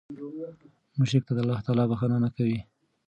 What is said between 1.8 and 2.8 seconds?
بخښنه نه کوي